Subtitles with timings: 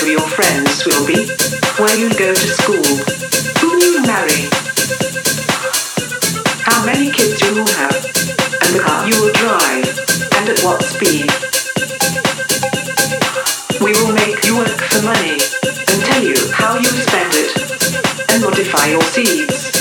[0.00, 1.26] Where your friends will be,
[1.76, 2.82] where you go to school,
[3.60, 4.48] who you marry,
[6.64, 9.86] how many kids you will have, and the car you will drive,
[10.38, 11.30] and at what speed.
[13.80, 18.42] We will make you work for money and tell you how you spend it and
[18.42, 19.71] modify your seeds.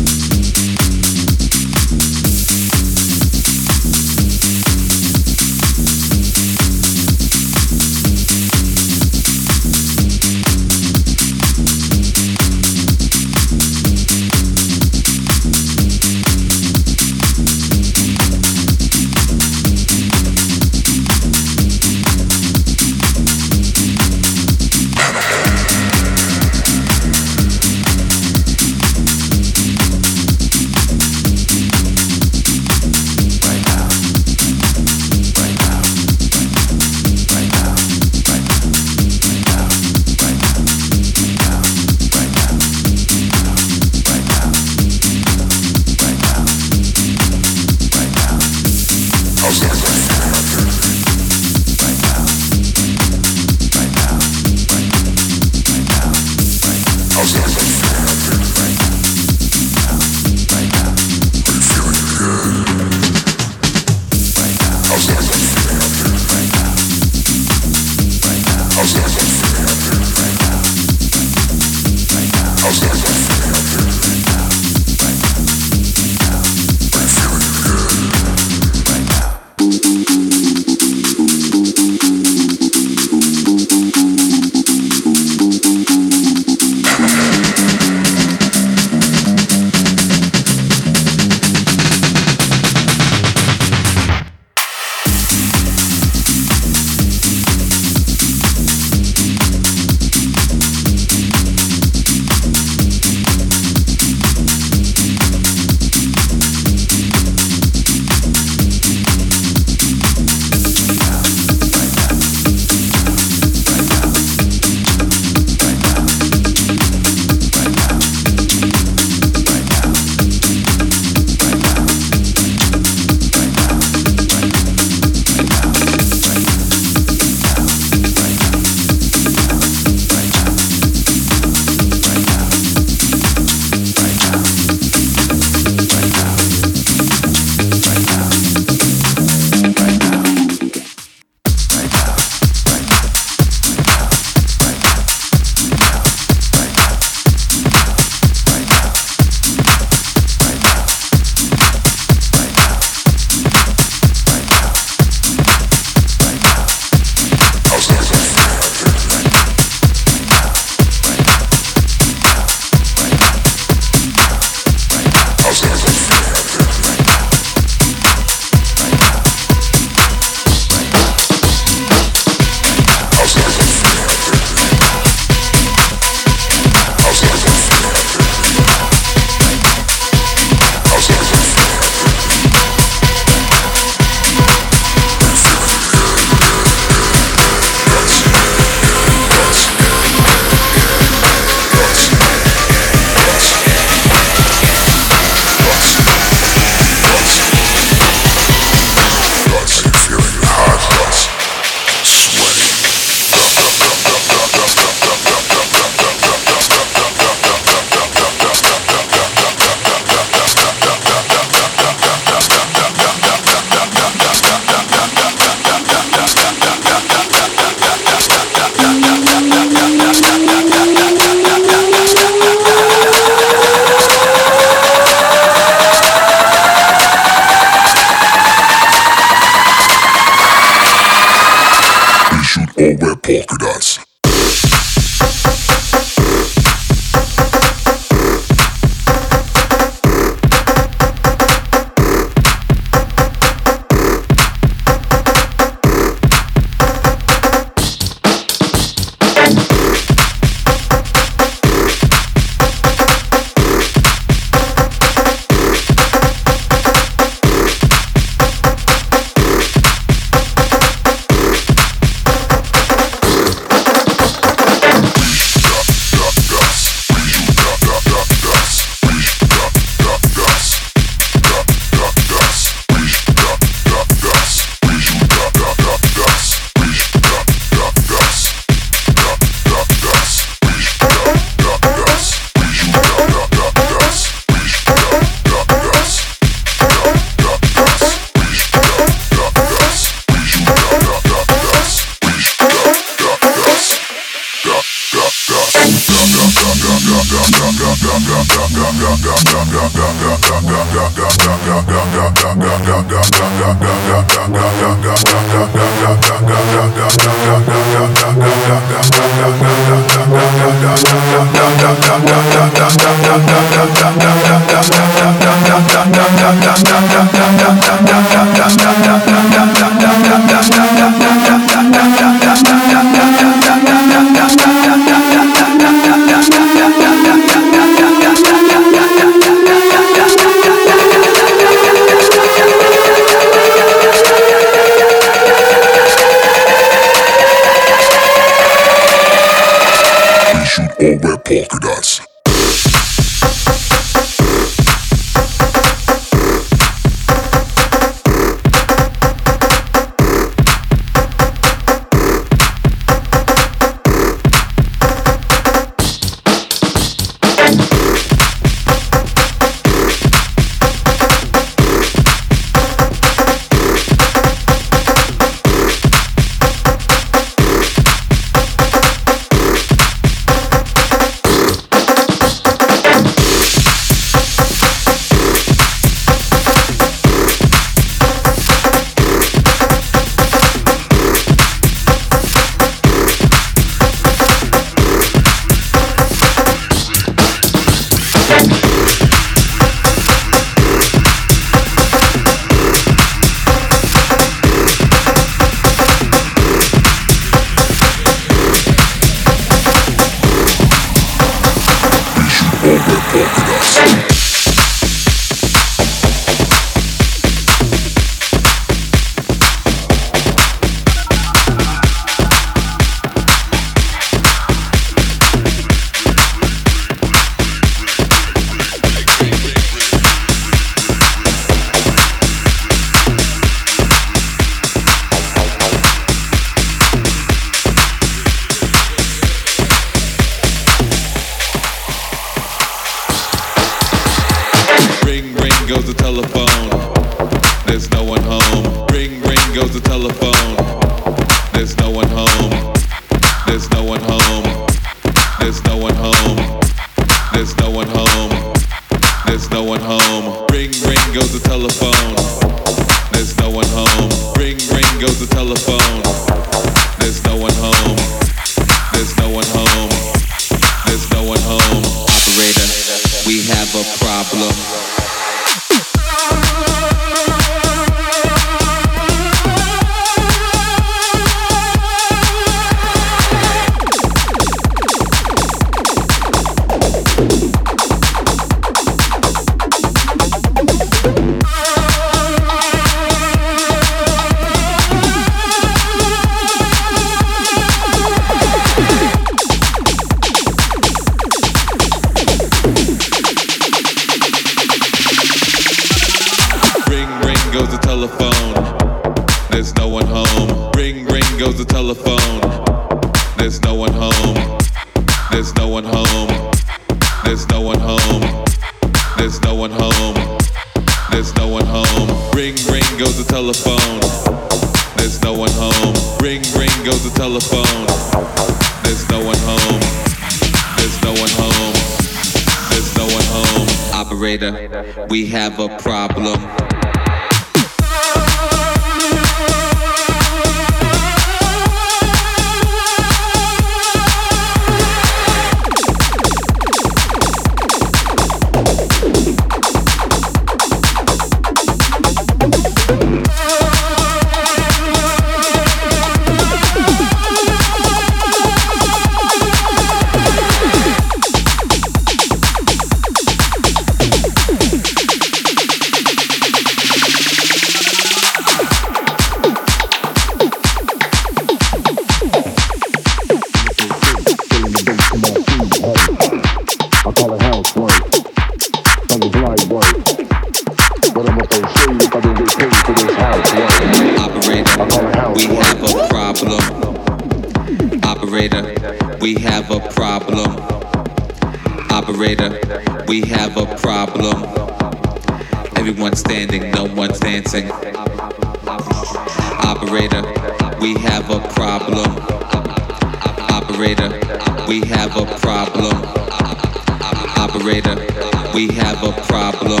[598.74, 600.00] we have a problem.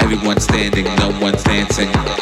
[0.00, 2.19] Everyone's standing, no one's dancing.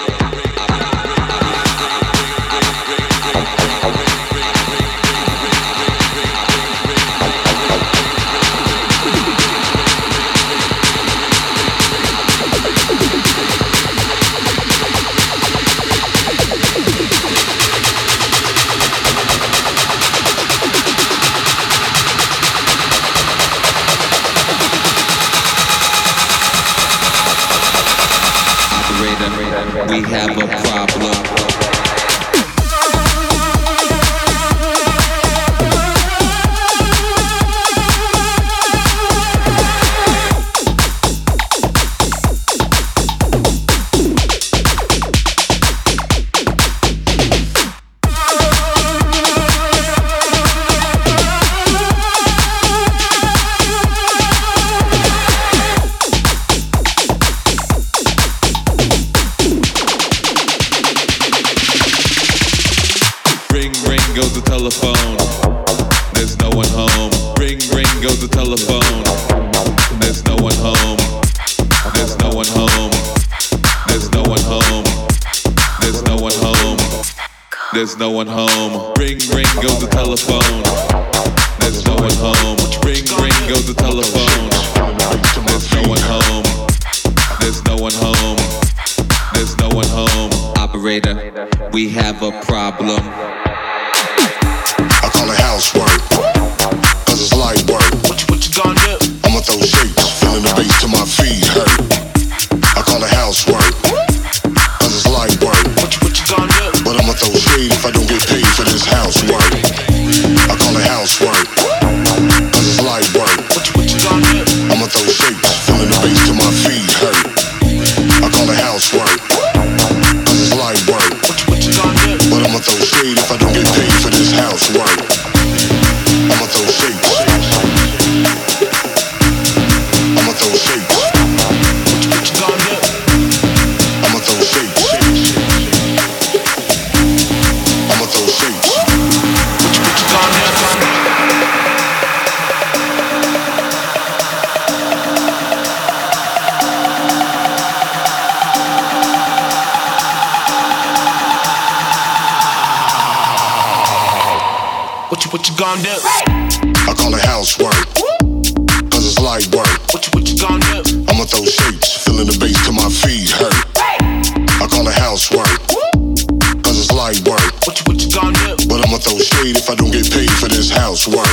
[170.89, 171.27] housework.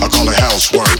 [0.00, 0.95] I call it housework.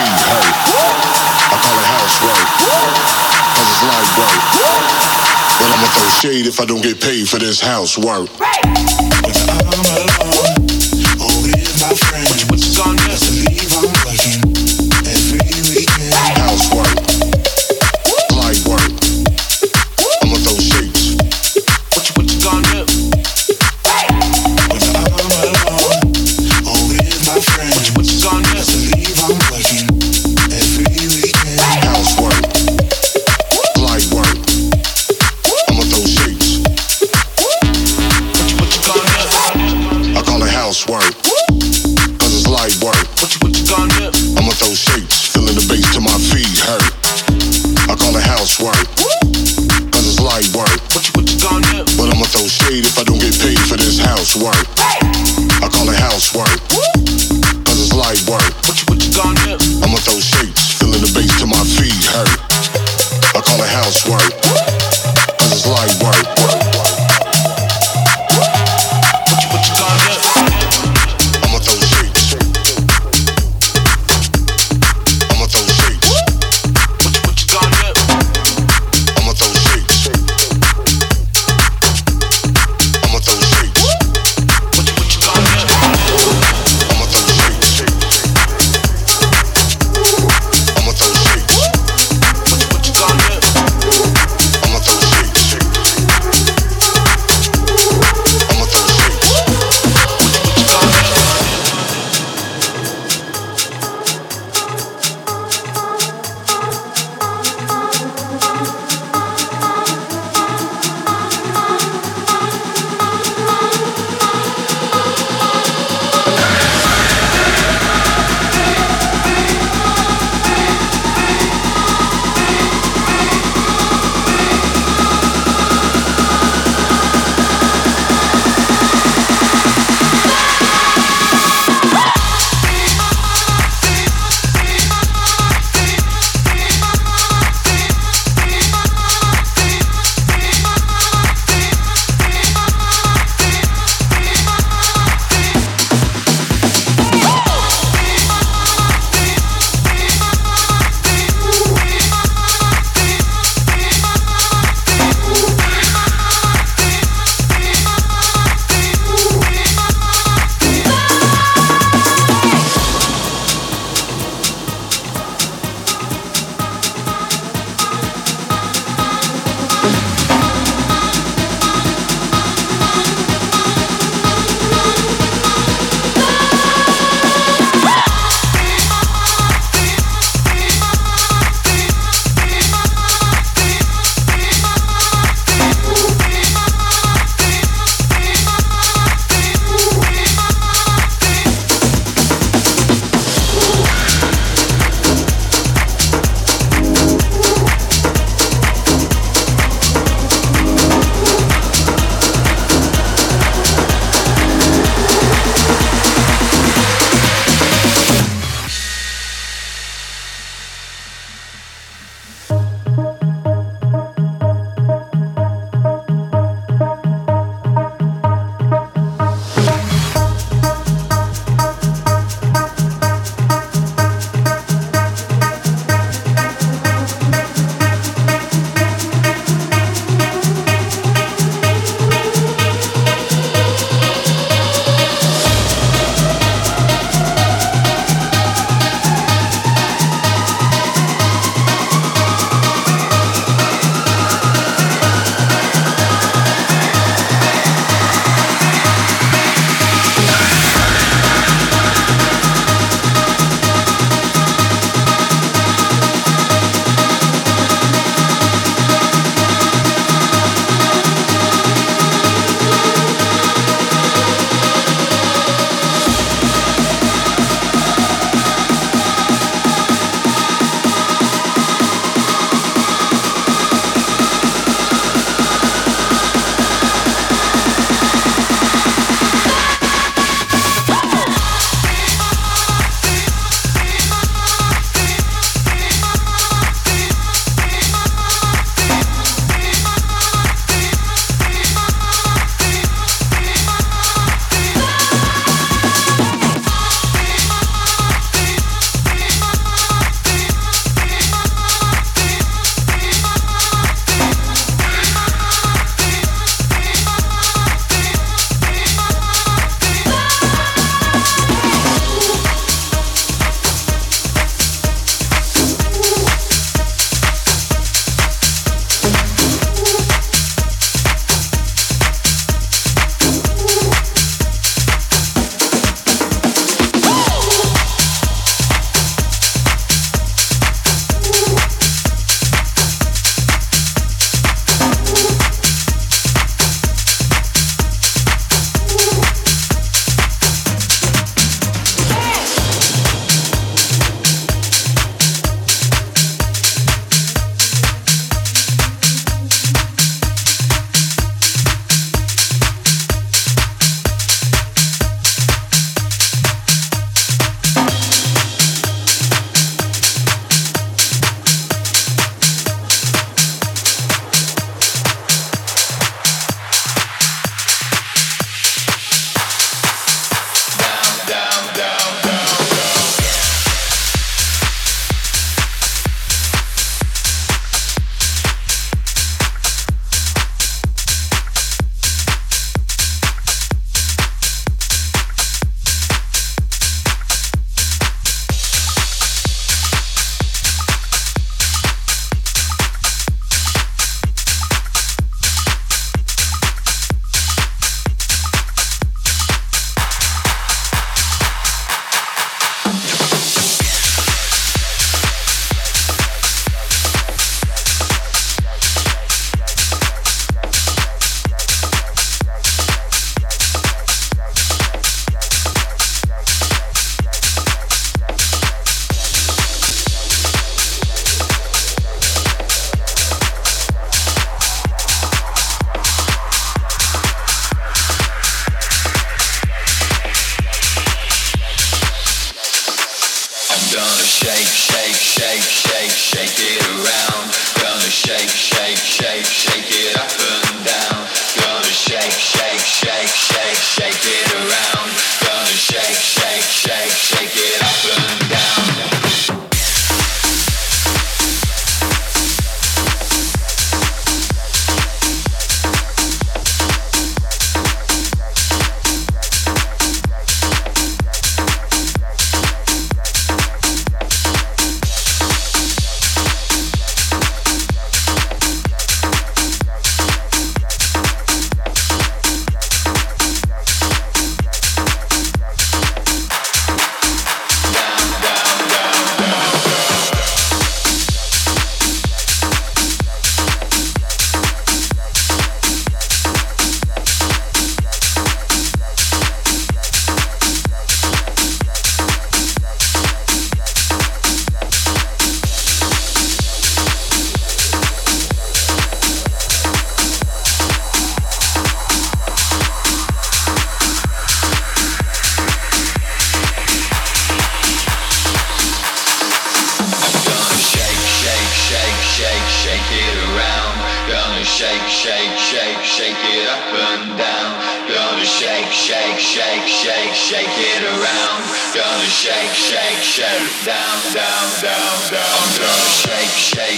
[0.00, 0.48] hey.
[1.52, 2.48] I call it house right,
[3.54, 4.40] cause it's light work.
[5.60, 8.41] But I'ma throw shade if I don't get paid for this house work.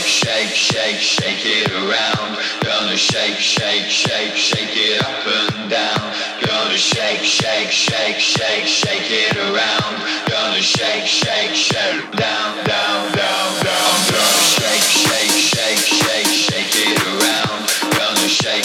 [0.02, 2.38] Shake, shake, shake, shake, it around.
[2.62, 6.02] Gonna shake, shake, shake, shake it up and down.
[6.42, 9.94] Gonna shake, shake, shake, shake, shake it around.
[10.26, 13.94] Gonna shake, shake, shake, down, down, down, down.
[14.10, 17.62] Gonna shake, shake, shake, shake, shake it around.
[17.94, 18.64] Gonna shake,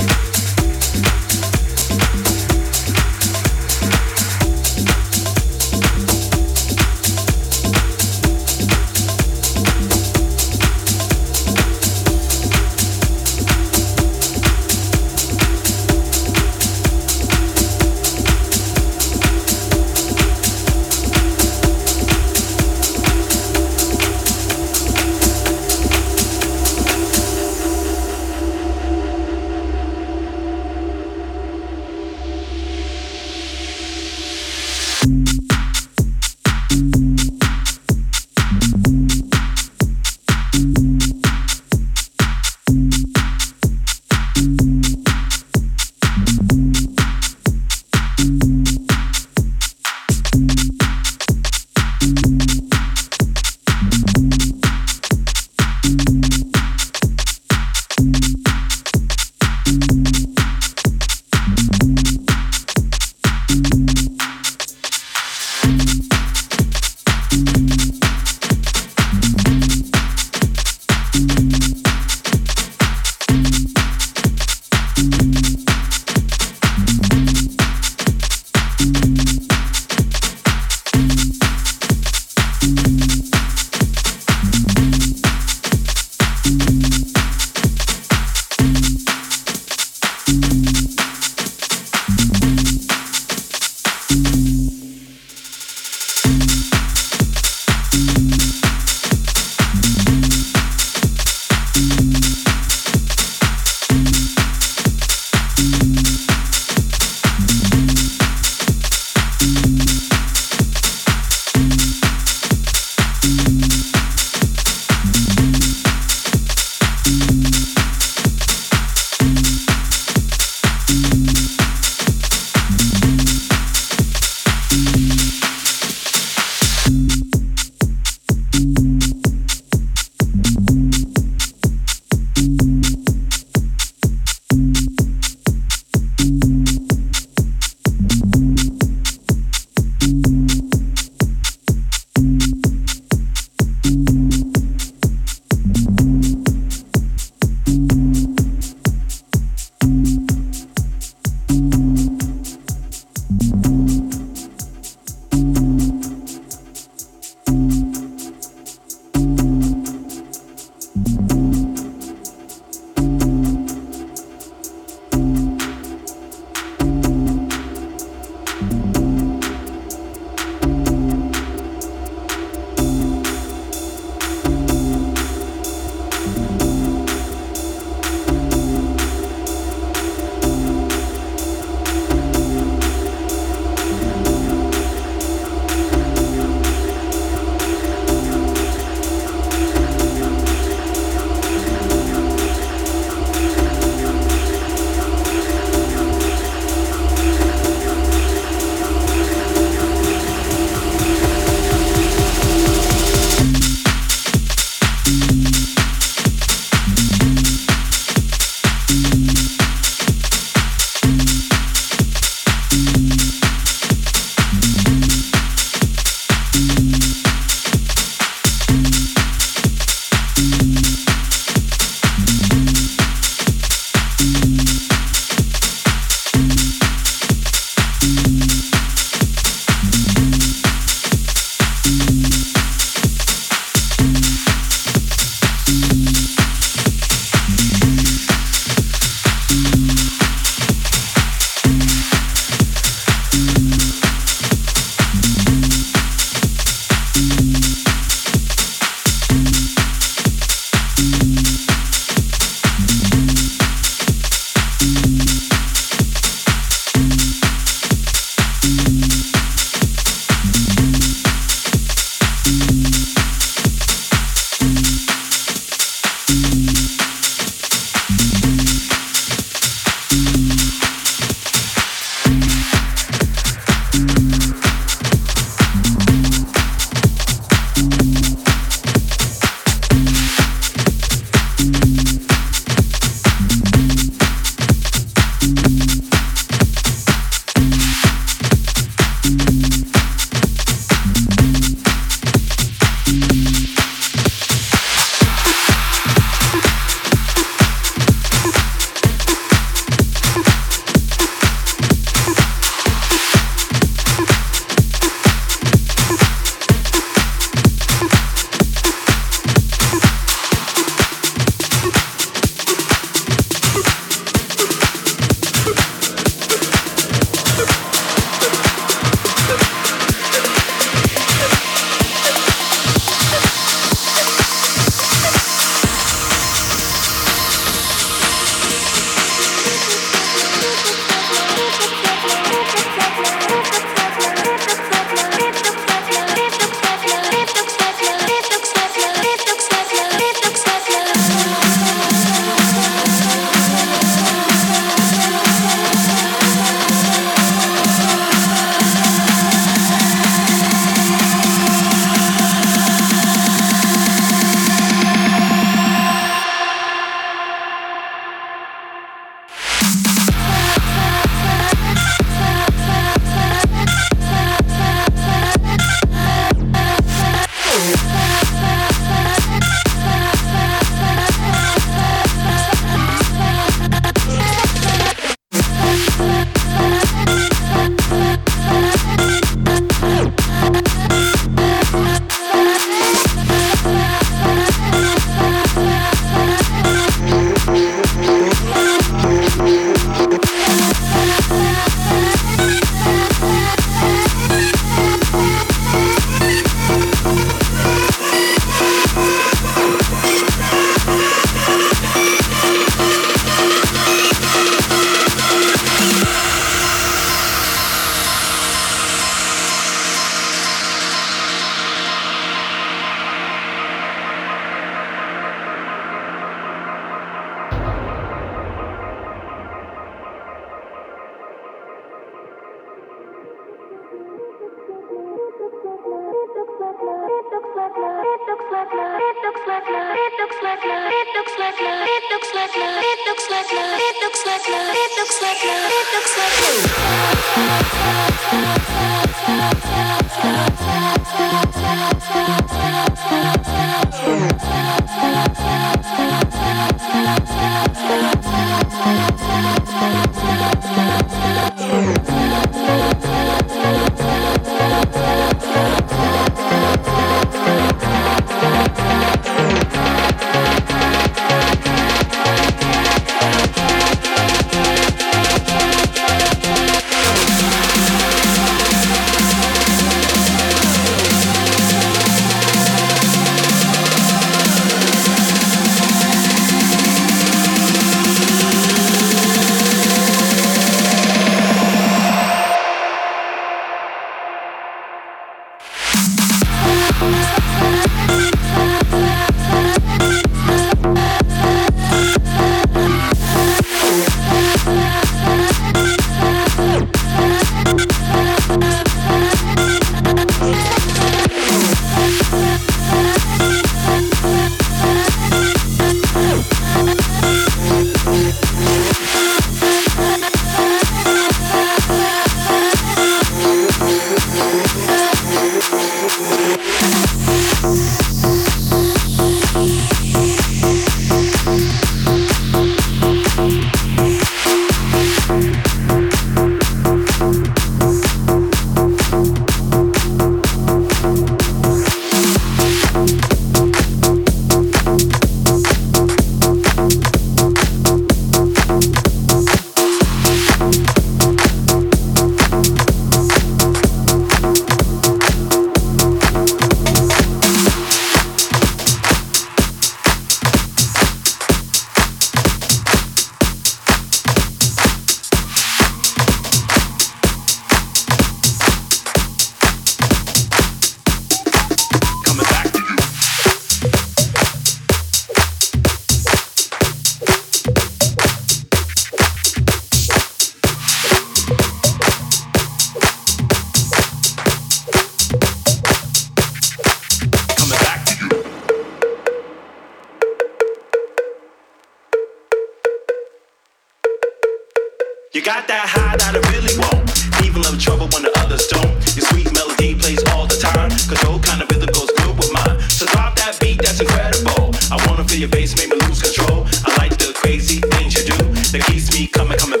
[599.61, 600.00] Trouble when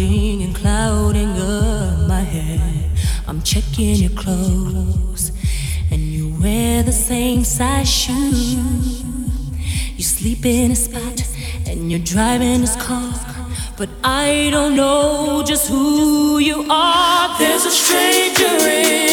[0.00, 2.84] pounding and clouding up my head.
[3.26, 5.32] I'm checking your clothes,
[5.90, 9.02] and you wear the same size shoes.
[9.96, 11.22] You sleep in a spot,
[11.66, 13.12] and you're driving this car.
[13.76, 17.38] But I don't know just who you are.
[17.38, 19.09] There's a stranger in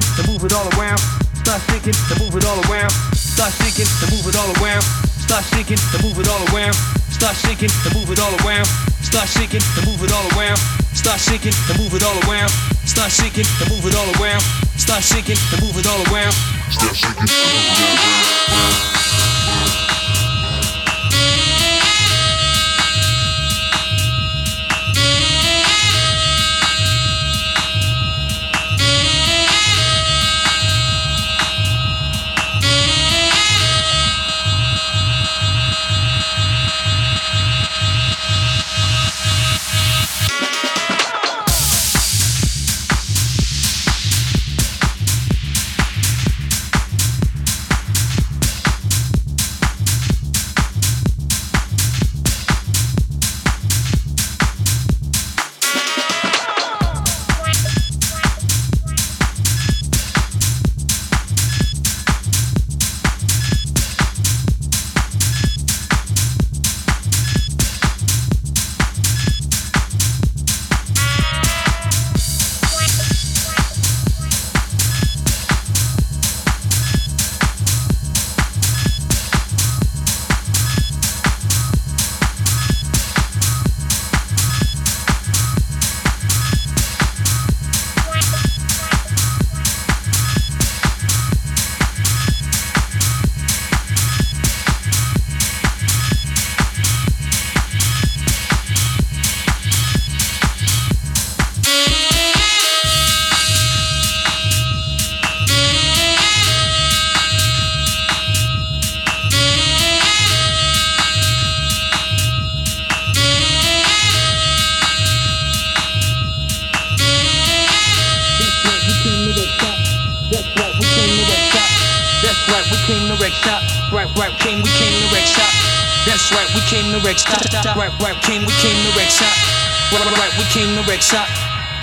[0.00, 0.98] thinking to move it all around.
[1.40, 2.90] Start thinking to move it all around.
[3.16, 4.82] Start thinking to move it all around.
[5.24, 6.74] Start thinking to move it all around.
[7.08, 8.66] Start thinking to move it all around.
[9.00, 10.58] Start thinking to move it all around.
[10.92, 12.50] Start thinking to move it all around.
[12.84, 14.44] Start thinking to move it all around.
[14.76, 15.64] Start thinking to move it all around.
[15.64, 16.36] Start thinking to move it all around.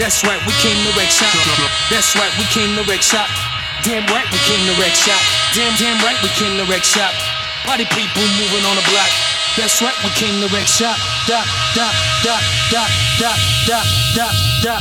[0.04, 1.32] That's right, we came to wreck shop.
[1.90, 3.30] That's right, we came to wreck shop.
[3.88, 5.16] Damn right, we came to wreck shop.
[5.56, 7.14] Damn, damn right, we came to wreck shop.
[7.64, 9.08] Party people moving on the block.
[9.56, 11.00] That's right, we came to wreck shop.
[11.26, 11.42] Da,
[11.74, 11.90] da,
[12.22, 12.38] da,
[12.70, 12.86] da,
[13.18, 13.34] da,
[13.66, 13.82] da,
[14.14, 14.28] da,
[14.62, 14.78] da.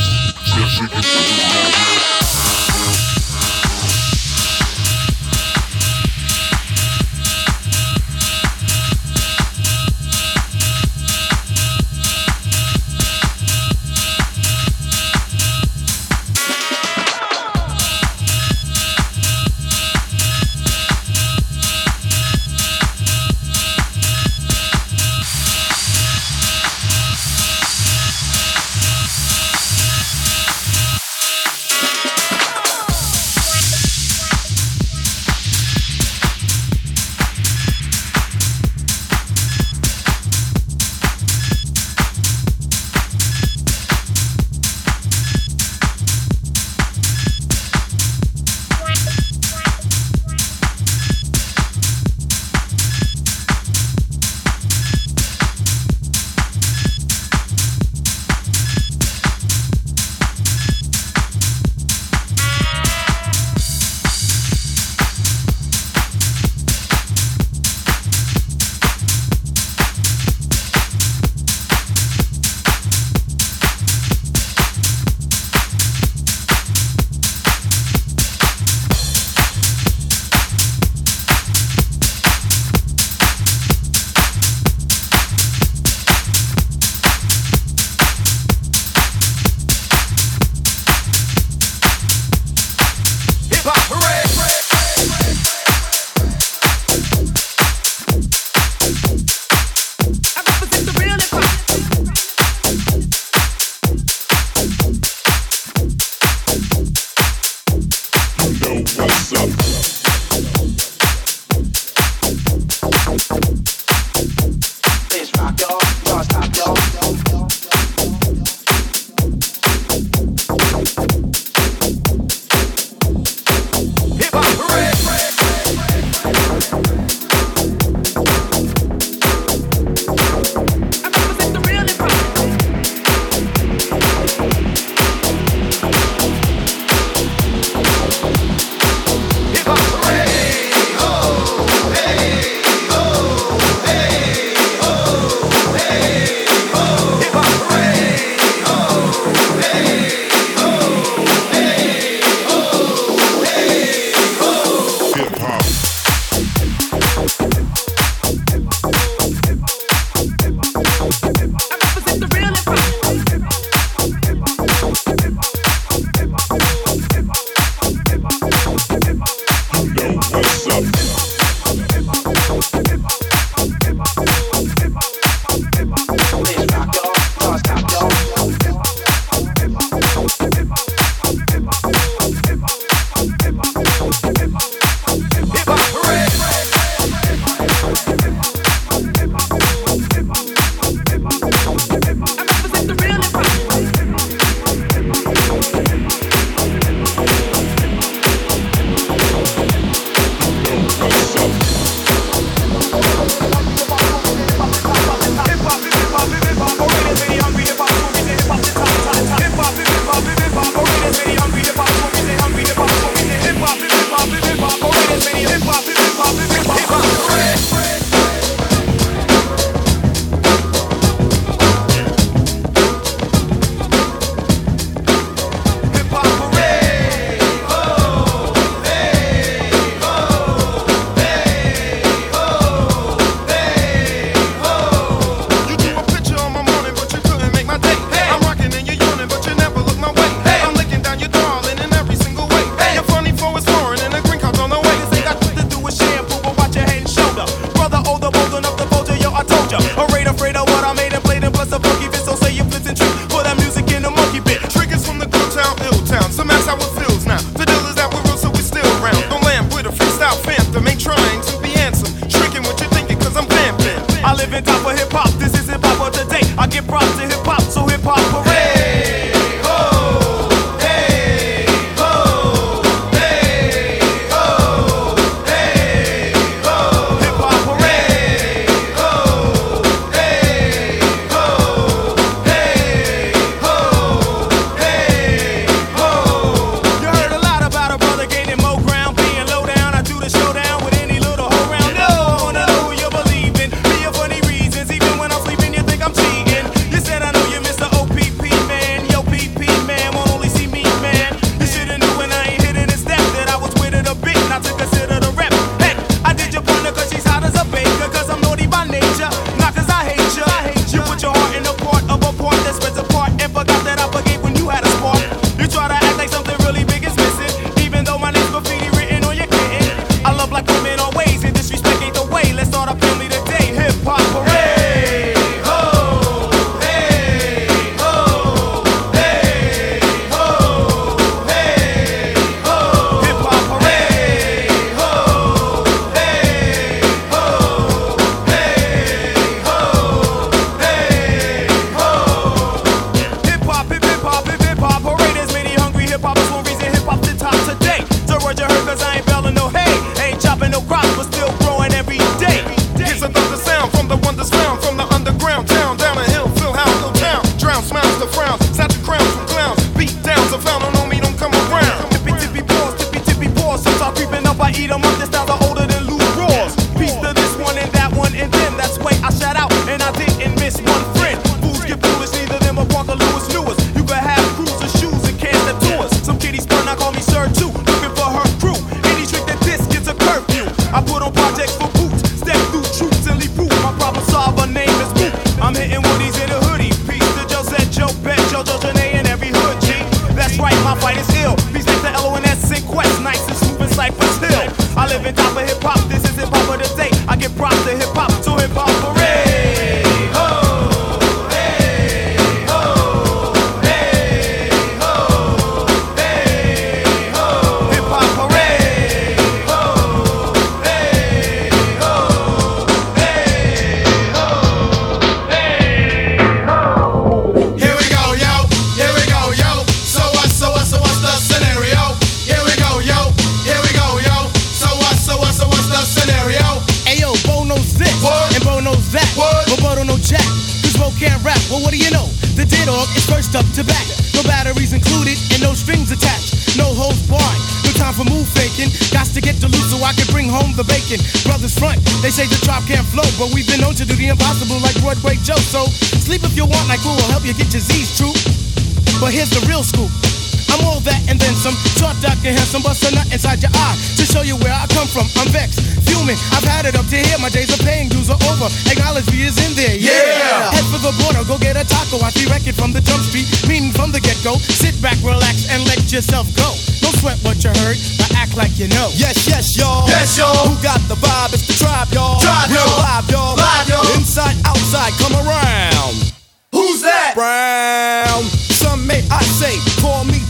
[451.62, 451.76] That and then some.
[452.02, 454.86] Short, dark, and handsome, bust a nut inside your eye to show you where I
[454.90, 455.26] come from.
[455.38, 456.38] I'm vexed, fuming.
[456.50, 457.38] I've had it up to here.
[457.38, 458.66] My days of paying dues are over.
[458.90, 459.94] Acknowledge me is in there.
[459.94, 460.74] Yeah.
[460.74, 462.18] Head for the border, go get a taco.
[462.22, 464.58] I see record from the jump street, meaning from the get go.
[464.58, 466.74] Sit back, relax, and let yourself go.
[467.02, 469.14] Don't sweat what you heard, but act like you know.
[469.14, 470.08] Yes, yes, y'all.
[470.10, 470.66] Yes, y'all.
[470.66, 471.54] Who got the vibe?
[471.54, 472.42] It's the tribe, y'all.
[472.42, 472.98] Tribe, y'all.
[472.98, 473.54] live, y'all.
[473.54, 474.06] Live, y'all.
[474.18, 476.34] Inside, outside, come around.
[476.72, 477.38] Who's that?
[477.38, 478.42] Brown.
[478.74, 480.41] Some may I say, call me.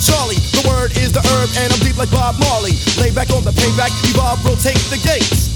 [0.63, 2.79] The word is the herb, and I'm deep like Bob Marley.
[3.03, 5.51] Lay back on the payback, evolve, rotate the gates.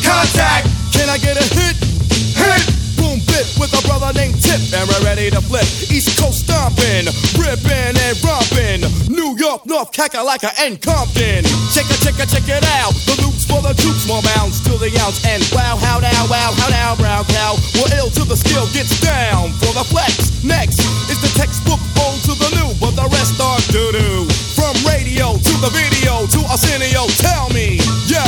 [0.00, 0.64] Contact.
[0.88, 1.76] Can I get a hit?
[2.32, 2.64] Hit.
[2.96, 5.68] Boom, bit with a brother named Tip, and we're ready to flip.
[5.92, 8.88] East Coast stomping, ripping and romping.
[9.12, 11.44] New York, North Kakalaka, and Compton.
[11.76, 12.96] Check it, check it, check it out.
[13.04, 15.20] The loops for the troops, more bounds to the ounce.
[15.28, 17.52] And wow, how now, wow, how now, brown cow.
[17.76, 20.40] We're ill till the skill gets down for the flex.
[20.40, 20.80] Next
[21.12, 24.27] is the textbook old to the new, but the rest are doo doo.
[25.58, 28.20] From radio to the video to Arsenio, tell me, yo,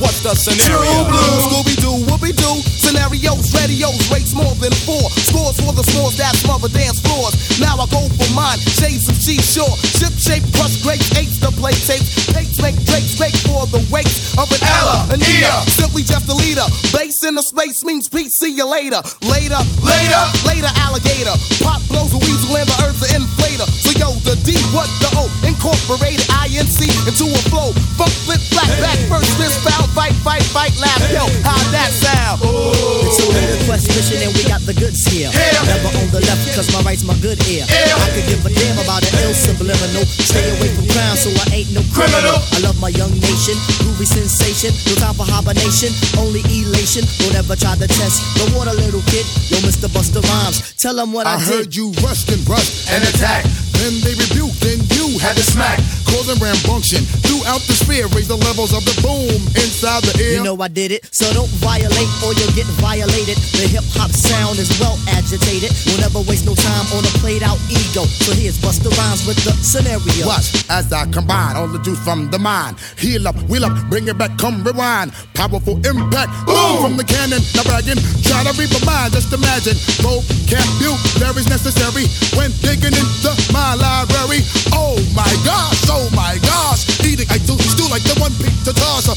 [0.00, 0.82] what's the scenario?
[0.82, 2.75] True blue, Scooby Doo, Whoopi Doo.
[2.96, 5.04] Scenarios, radios, rates more than four.
[5.28, 7.36] Scores for the scores that smother dance floors.
[7.60, 9.76] Now I go for mine, shades of seashore.
[10.00, 12.24] Ship shape, crush grapes, apes to play tapes.
[12.32, 15.44] Tapes make drakes, make for the weights of an Ella, an Ea.
[15.76, 16.64] Simply just a leader.
[16.96, 19.04] Base in the space means peace, see you later.
[19.28, 21.36] Later, later, later, alligator.
[21.60, 23.68] Pop blows a weasel and the earth's an inflator.
[23.68, 25.28] So yo, the D, what the O?
[25.44, 27.76] Incorporated INC into a flow.
[28.00, 31.04] Funk, flip, flat, back, first, fist, foul, fight, fight, fight, laugh.
[31.12, 32.85] Yo, how that sound?
[33.06, 35.30] It's a little quest mission and we got the goods here.
[35.66, 37.66] Never on the left cause my right's my good ear.
[37.66, 40.04] I could give a damn about an ill subliminal.
[40.06, 42.38] Stay away from crime so I ain't no criminal.
[42.54, 44.70] I love my young nation, groovy sensation.
[44.86, 47.02] No time for hibernation, only elation.
[47.22, 49.26] Don't ever try to test the water, little kid.
[49.50, 49.90] Yo, Mr.
[49.90, 53.48] Busta Rhymes, tell them what I, I heard you rushed and rushed and attacked.
[53.76, 55.78] Then they rebuked, then you had to smack.
[56.08, 58.06] Causing rambunction throughout the sphere.
[58.16, 60.38] Raise the levels of the boom inside the ear.
[60.38, 63.36] You know I did it, so don't violate or you'll get violated.
[63.56, 65.72] The hip hop sound is well agitated.
[65.86, 68.04] We'll never waste no time on a played out ego.
[68.04, 70.26] So here's Busta Rhymes with the scenario.
[70.26, 72.78] Watch as I combine all the juice from the mind.
[72.98, 75.12] Heal up, wheel up, bring it back, come rewind.
[75.34, 77.42] Powerful impact, boom from the cannon.
[77.54, 79.76] Now bragging, try to read my mind, just imagine.
[80.00, 84.44] Vocabulary's necessary when digging into my library.
[84.72, 86.86] Oh my gosh, oh my gosh.
[87.04, 89.08] Eating, I do still like the one beat to toss.
[89.08, 89.16] Uh,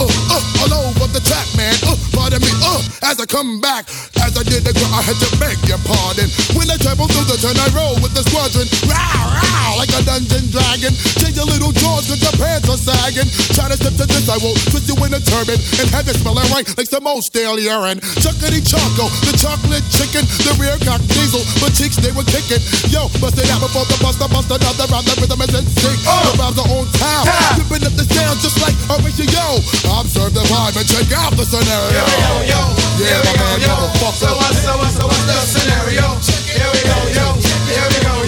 [0.00, 1.74] uh, uh, all over the track, man.
[1.86, 1.91] Uh,
[2.40, 2.80] me, uh,
[3.10, 3.88] as I come back.
[4.22, 6.30] As I did the girl, I had to beg your pardon.
[6.54, 8.64] When I travel through the turn, I roll with the squadron.
[8.86, 10.94] Row, row, like a dungeon dragon.
[11.18, 13.26] Change your little jaws, cause your pants are sagging.
[13.52, 16.16] Try to step to this, I will twist you in a turban and have it
[16.22, 17.98] smelling right like some old stale urine.
[18.22, 22.62] Chuckity choco, the chocolate chicken, the rear cock diesel, but cheeks they were kicking.
[22.88, 25.04] Yo, bust it out before the buster, bust another round.
[25.10, 25.98] The rhythm is in sync.
[26.06, 27.26] The rhymes are on time,
[27.58, 29.58] ripping up the sound just like a ratio.
[29.98, 33.74] Observe the vibe and check out the scenario here we go, yo.
[34.12, 36.06] So what's, so what's, so what's the scenario?
[36.46, 37.26] Here we go, yo,
[37.66, 38.21] here we go.